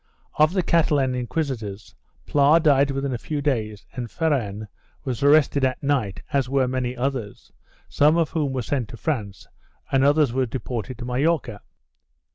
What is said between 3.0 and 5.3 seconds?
a few days and Ferran was